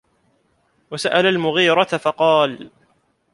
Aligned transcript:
وَسَأَلَ 0.91 1.25
الْمُغِيرَةَ 1.25 1.97
فَقَالَ 1.99 2.69